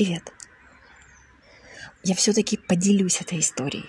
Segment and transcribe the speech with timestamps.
[0.00, 0.32] Привет!
[2.04, 3.84] Я все-таки поделюсь этой историей.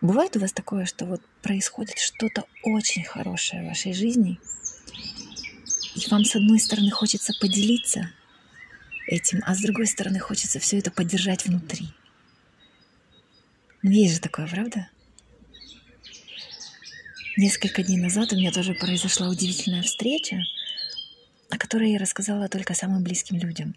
[0.00, 4.40] Бывает у вас такое, что вот происходит что-то очень хорошее в вашей жизни,
[5.94, 8.10] и вам с одной стороны хочется поделиться
[9.06, 11.88] этим, а с другой стороны хочется все это поддержать внутри.
[13.82, 14.88] Ну, есть же такое, правда?
[17.36, 20.38] Несколько дней назад у меня тоже произошла удивительная встреча,
[21.50, 23.76] о которой я рассказала только самым близким людям.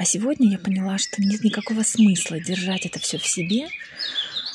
[0.00, 3.68] А сегодня я поняла, что нет никакого смысла держать это все в себе,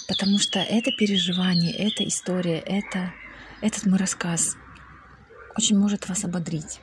[0.08, 3.13] потому что это переживание, эта история, это,
[3.62, 4.58] этот мой рассказ
[5.55, 6.80] очень может вас ободрить.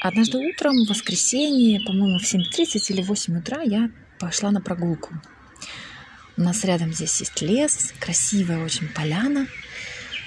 [0.00, 5.12] Однажды утром, в воскресенье, по-моему, в 7.30 или 8 утра я пошла на прогулку.
[6.38, 9.46] У нас рядом здесь есть лес, красивая очень поляна–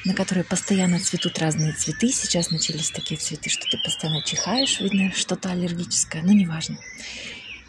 [0.05, 2.09] на которой постоянно цветут разные цветы.
[2.09, 6.77] Сейчас начались такие цветы, что ты постоянно чихаешь, видно что-то аллергическое, но неважно.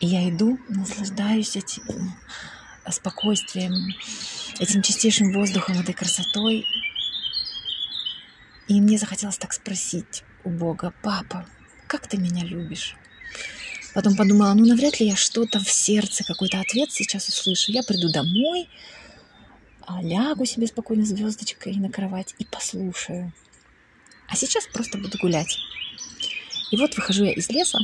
[0.00, 2.14] И я иду, наслаждаюсь этим
[2.90, 3.94] спокойствием,
[4.58, 6.66] этим чистейшим воздухом, этой красотой.
[8.68, 11.46] И мне захотелось так спросить у Бога, папа,
[11.86, 12.96] как ты меня любишь?
[13.94, 17.70] Потом подумала, ну навряд ли я что-то в сердце, какой-то ответ сейчас услышу.
[17.70, 18.68] Я приду домой,
[20.02, 23.32] лягу себе спокойно звездочкой на кровать и послушаю.
[24.28, 25.58] А сейчас просто буду гулять.
[26.70, 27.78] И вот выхожу я из леса,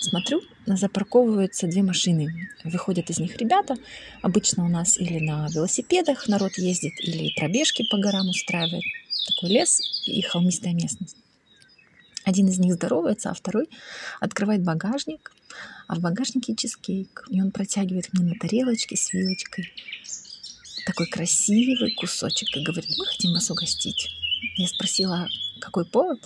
[0.00, 2.50] смотрю, запарковываются две машины.
[2.64, 3.76] Выходят из них ребята.
[4.22, 8.82] Обычно у нас или на велосипедах народ ездит, или пробежки по горам устраивает.
[9.28, 11.16] Такой лес и холмистая местность.
[12.24, 13.68] Один из них здоровается, а второй
[14.18, 15.32] открывает багажник,
[15.86, 17.26] а в багажнике чизкейк.
[17.30, 19.72] И он протягивает мне на тарелочке с вилочкой
[20.86, 24.08] такой красивый кусочек и говорит, мы хотим вас угостить.
[24.56, 25.28] Я спросила,
[25.60, 26.20] какой повод?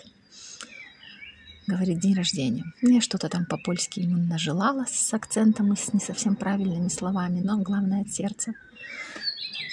[1.66, 2.64] Говорит, день рождения.
[2.82, 7.58] Я что-то там по-польски ему нажелала с акцентом и с не совсем правильными словами, но
[7.58, 8.52] главное от сердца.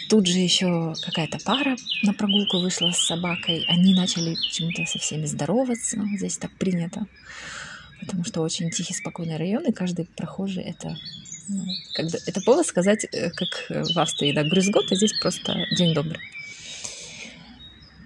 [0.10, 3.66] Тут же еще какая-то пара на прогулку вышла с собакой.
[3.68, 6.02] Они начали почему-то со всеми здороваться.
[6.16, 7.08] Здесь так принято.
[8.00, 10.96] Потому что очень тихий, спокойный район, и каждый прохожий это
[11.94, 16.20] когда, это повод сказать, э, как в Австрии, да, грызгот, а здесь просто день добрый.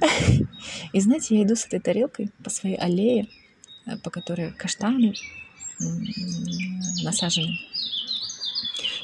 [0.94, 3.28] И знаете, я иду с этой тарелкой по своей аллее,
[3.86, 5.14] э, по которой каштаны
[7.04, 7.58] насажены.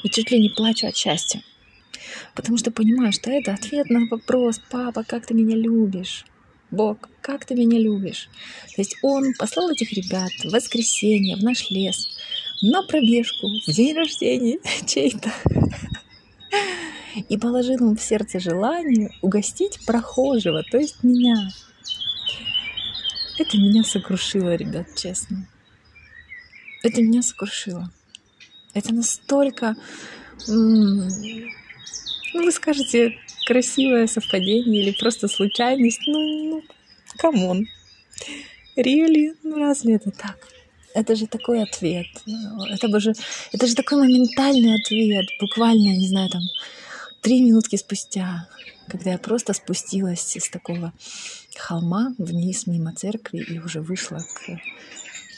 [0.04, 1.42] И чуть ли не плачу от счастья.
[2.34, 6.24] Потому что понимаю, что это ответ на вопрос, папа, как ты меня любишь?
[6.70, 8.28] Бог, как ты меня любишь?
[8.76, 12.17] То есть он послал этих ребят в воскресенье в наш лес,
[12.62, 15.32] на пробежку в день рождения чей-то.
[17.28, 21.48] И положил ему в сердце желание угостить прохожего, то есть меня.
[23.38, 25.46] Это меня сокрушило, ребят, честно.
[26.82, 27.90] Это меня сокрушило.
[28.74, 29.76] Это настолько...
[30.46, 31.08] Ну,
[32.34, 33.16] вы скажете,
[33.46, 36.00] красивое совпадение или просто случайность.
[36.06, 36.62] Ну, ну,
[37.16, 37.66] come on.
[38.76, 39.36] Really?
[39.42, 40.36] Ну, разве это так?
[40.94, 42.06] Это же такой ответ.
[42.70, 43.12] Это же,
[43.52, 45.26] это же такой моментальный ответ.
[45.40, 46.42] Буквально, не знаю, там,
[47.20, 48.48] три минутки спустя,
[48.88, 50.92] когда я просто спустилась с такого
[51.56, 54.58] холма вниз мимо церкви и уже вышла к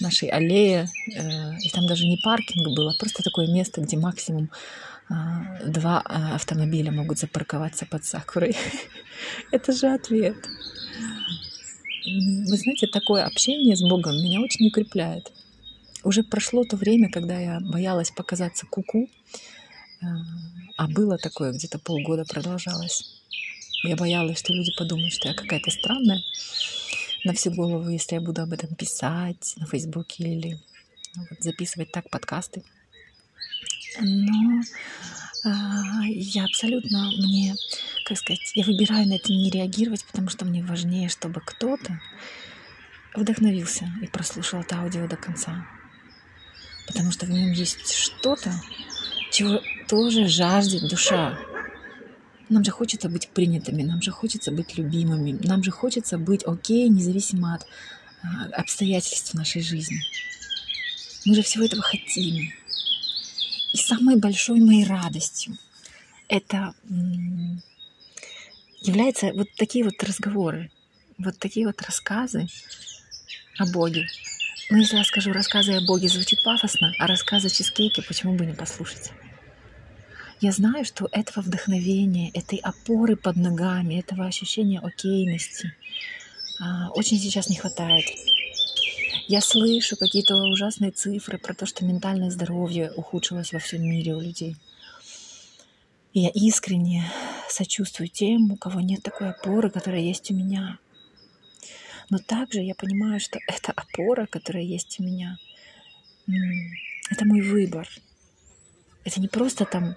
[0.01, 0.89] нашей аллее.
[1.15, 4.51] Э, и там даже не паркинг было, а просто такое место, где максимум
[5.09, 8.57] а, два а, автомобиля могут запарковаться под сакурой.
[9.51, 10.37] Это же ответ.
[12.05, 15.33] Вы знаете, такое общение с Богом меня очень укрепляет.
[16.03, 19.09] Уже прошло то время, когда я боялась показаться куку, -ку,
[20.03, 20.07] э,
[20.77, 23.23] а было такое, где-то полгода продолжалось.
[23.85, 26.23] Я боялась, что люди подумают, что я какая-то странная
[27.25, 30.59] на всю голову, если я буду об этом писать на Фейсбуке или
[31.17, 32.63] ну, вот, записывать так подкасты.
[34.01, 34.63] Но
[35.45, 37.57] а, я абсолютно мне,
[38.05, 42.01] как сказать, я выбираю на это не реагировать, потому что мне важнее, чтобы кто-то
[43.15, 45.67] вдохновился и прослушал это аудио до конца
[46.91, 48.53] потому что в нем есть что-то,
[49.31, 51.39] чего тоже жаждет душа.
[52.49, 56.89] Нам же хочется быть принятыми, нам же хочется быть любимыми, нам же хочется быть окей,
[56.89, 57.67] независимо от
[58.23, 60.01] а, обстоятельств нашей жизни.
[61.25, 62.53] Мы же всего этого хотим.
[63.73, 65.57] И самой большой моей радостью
[66.27, 66.75] это
[68.81, 70.73] являются вот такие вот разговоры,
[71.19, 72.49] вот такие вот рассказы
[73.59, 74.09] о Боге,
[74.71, 78.47] но если я скажу рассказы о Боге, звучит пафосно, а рассказы о чизкейке почему бы
[78.47, 79.11] не послушать?
[80.41, 85.75] Я знаю, что этого вдохновения, этой опоры под ногами, этого ощущения окейности
[86.61, 88.05] а, очень сейчас не хватает.
[89.27, 94.21] Я слышу какие-то ужасные цифры про то, что ментальное здоровье ухудшилось во всем мире у
[94.21, 94.57] людей.
[96.15, 97.05] И я искренне
[97.49, 100.79] сочувствую тем, у кого нет такой опоры, которая есть у меня.
[102.11, 105.39] Но также я понимаю, что эта опора, которая есть у меня,
[107.11, 107.89] это мой выбор.
[109.05, 109.97] Это не просто там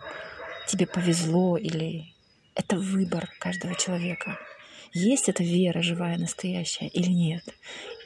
[0.67, 2.13] тебе повезло или
[2.55, 4.39] это выбор каждого человека.
[4.93, 7.43] Есть эта вера живая, настоящая или нет?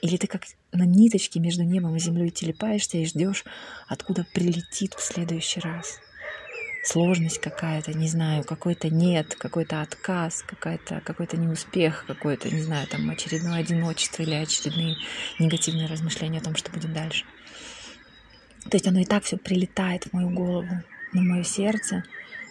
[0.01, 3.43] Или ты как на ниточке между небом и землей телепаешься и ждешь,
[3.87, 5.99] откуда прилетит в следующий раз?
[6.87, 13.09] Сложность какая-то, не знаю, какой-то нет, какой-то отказ, какой-то какой неуспех, какое-то, не знаю, там
[13.09, 14.95] очередное одиночество или очередные
[15.37, 17.25] негативные размышления о том, что будет дальше.
[18.69, 20.81] То есть оно и так все прилетает в мою голову,
[21.11, 22.05] на мое сердце,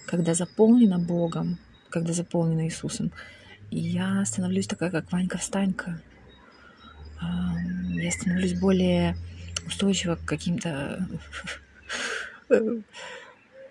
[0.04, 3.12] когда заполнено Богом, когда заполнено Иисусом.
[3.70, 5.98] И я становлюсь такая, как Ванька-встанька.
[7.22, 9.16] Я становлюсь более
[9.66, 11.08] устойчива к каким-то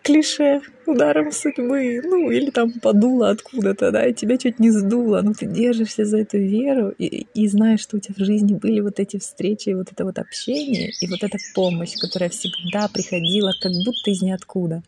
[0.06, 5.34] клише ударом судьбы, ну, или там подуло откуда-то, да, и тебя чуть не сдуло, но
[5.34, 9.00] ты держишься за эту веру и, и знаешь, что у тебя в жизни были вот
[9.00, 14.12] эти встречи, вот это вот общение и вот эта помощь, которая всегда приходила как будто
[14.12, 14.84] из ниоткуда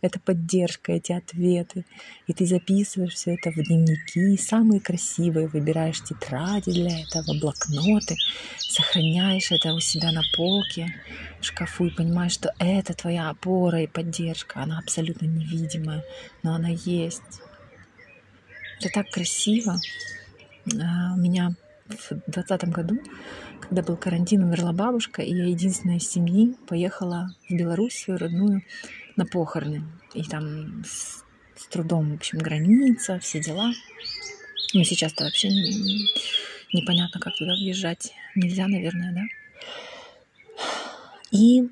[0.00, 1.84] это поддержка, эти ответы.
[2.26, 8.16] И ты записываешь все это в дневники, самые красивые, выбираешь тетради для этого, блокноты,
[8.58, 10.94] сохраняешь это у себя на полке,
[11.40, 14.60] в шкафу и понимаешь, что это твоя опора и поддержка.
[14.62, 16.04] Она абсолютно невидимая,
[16.42, 17.22] но она есть.
[18.80, 19.76] Это так красиво.
[20.80, 21.54] А, у меня
[21.88, 22.98] в двадцатом году,
[23.60, 28.62] когда был карантин, умерла бабушка, и я единственная из семьи поехала в Беларусь, свою родную,
[29.18, 29.82] на похороны.
[30.14, 31.24] И там с,
[31.56, 33.72] с трудом, в общем, граница, все дела.
[34.72, 36.08] Ну, сейчас-то вообще не,
[36.72, 38.12] непонятно, как туда въезжать.
[38.34, 39.22] Нельзя, наверное, да?
[41.30, 41.68] И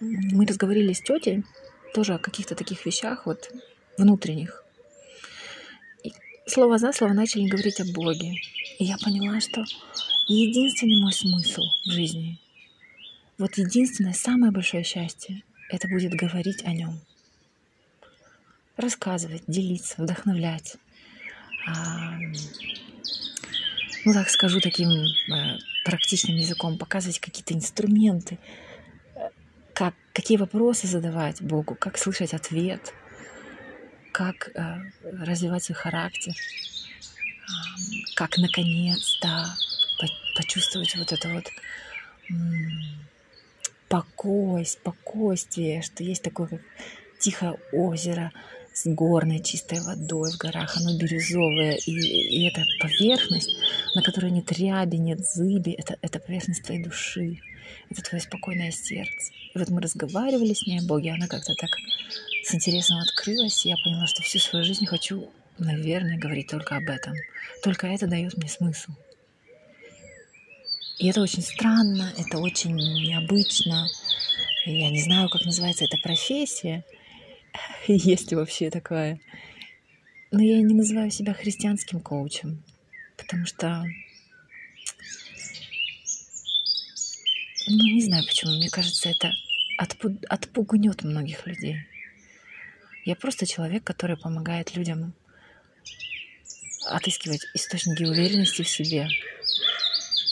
[0.00, 1.44] мы разговаривали с тетей
[1.92, 3.50] тоже о каких-то таких вещах, вот
[3.98, 4.64] внутренних.
[6.04, 6.12] И
[6.46, 8.34] слово за слово начали говорить о Боге.
[8.78, 9.64] И я поняла, что
[10.28, 12.38] единственный мой смысл в жизни,
[13.38, 17.00] вот единственное, самое большое счастье, это будет говорить о нем.
[18.76, 20.76] Рассказывать, делиться, вдохновлять.
[21.66, 22.18] А,
[24.04, 28.38] ну так скажу таким э, практичным языком, показывать какие-то инструменты,
[29.72, 32.92] как, какие вопросы задавать Богу, как слышать ответ,
[34.12, 36.34] как э, развивать свой характер,
[38.14, 39.44] как наконец-то
[40.36, 41.50] почувствовать вот это вот
[43.88, 46.60] покой, спокойствие, что есть такое как
[47.18, 48.32] тихое озеро
[48.72, 53.50] с горной чистой водой в горах, оно бирюзовое, и, и эта поверхность,
[53.94, 57.40] на которой нет ряби, нет зыби, это, это поверхность твоей души,
[57.90, 59.32] это твое спокойное сердце.
[59.54, 61.70] И вот мы разговаривали с ней о Боге, она как-то так
[62.44, 66.88] с интересом открылась, и я поняла, что всю свою жизнь хочу, наверное, говорить только об
[66.88, 67.14] этом.
[67.62, 68.92] Только это дает мне смысл.
[71.08, 73.86] Это очень странно, это очень необычно.
[74.64, 76.84] Я не знаю, как называется эта профессия,
[77.86, 79.20] есть ли вообще такая.
[80.32, 82.64] Но я не называю себя христианским коучем,
[83.16, 83.84] потому что,
[87.68, 89.32] ну, не знаю почему, мне кажется, это
[89.80, 91.76] отпу- отпугнет многих людей.
[93.04, 95.14] Я просто человек, который помогает людям
[96.88, 99.08] отыскивать источники уверенности в себе,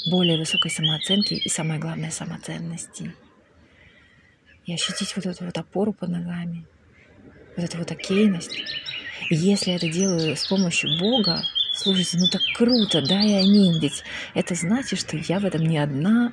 [0.06, 3.14] более высокой самооценки и, самое главное, самоценности.
[4.66, 6.64] И ощутить вот эту вот опору под ногами,
[7.56, 8.56] вот эту вот окейность.
[9.30, 11.42] И если я это делаю с помощью Бога,
[11.74, 14.02] слушайте, ну так круто, да, и аминь, ведь
[14.34, 16.32] это значит, что я в этом не одна,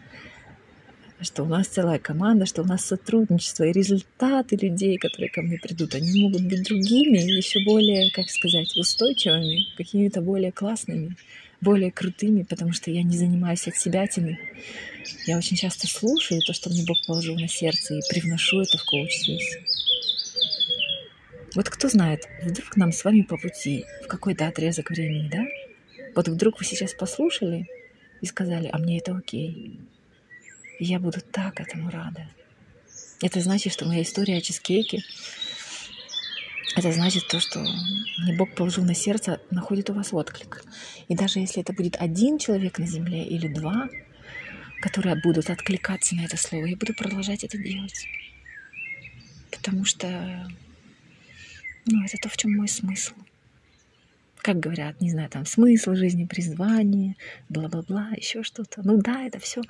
[1.21, 5.57] что у нас целая команда, что у нас сотрудничество и результаты людей, которые ко мне
[5.59, 11.15] придут, они могут быть другими, еще более, как сказать, устойчивыми, какими-то более классными
[11.61, 14.39] более крутыми, потому что я не занимаюсь от себя теми.
[15.25, 18.85] Я очень часто слушаю то, что мне Бог положил на сердце, и привношу это в
[18.85, 19.63] коуч-сессию.
[21.53, 25.45] Вот кто знает, вдруг нам с вами по пути в какой-то отрезок времени, да?
[26.15, 27.67] Вот вдруг вы сейчас послушали
[28.21, 29.79] и сказали, а мне это окей.
[30.79, 32.27] И я буду так этому рада.
[33.21, 35.03] Это значит, что моя история о чизкейке
[36.81, 40.63] это значит то, что мне Бог положил на сердце, находит у вас отклик.
[41.07, 43.87] И даже если это будет один человек на земле или два,
[44.81, 48.07] которые будут откликаться на это слово, я буду продолжать это делать.
[49.51, 50.51] Потому что
[51.85, 53.13] ну, это то, в чем мой смысл.
[54.37, 57.15] как говорят, не знаю, там смысл жизни, призвание,
[57.47, 58.81] бла-бла-бла, еще что-то.
[58.83, 59.61] Ну да, это все.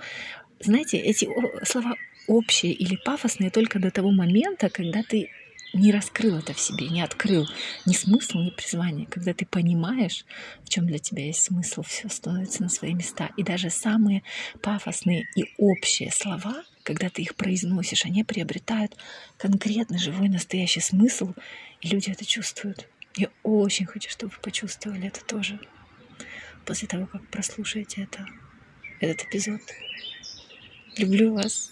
[0.61, 1.27] Знаете, эти
[1.65, 1.95] слова
[2.27, 5.29] общие или пафосные только до того момента, когда ты
[5.73, 7.47] не раскрыл это в себе, не открыл
[7.85, 9.07] ни смысл, ни призвание.
[9.07, 10.25] Когда ты понимаешь,
[10.63, 13.29] в чем для тебя есть смысл, все становится на свои места.
[13.37, 14.23] И даже самые
[14.61, 18.97] пафосные и общие слова, когда ты их произносишь, они приобретают
[19.37, 21.33] конкретный, живой, настоящий смысл,
[21.81, 22.87] и люди это чувствуют.
[23.15, 25.59] Я очень хочу, чтобы вы почувствовали это тоже
[26.65, 28.25] после того, как прослушаете это,
[28.99, 29.61] этот эпизод.
[30.97, 31.71] Люблю вас.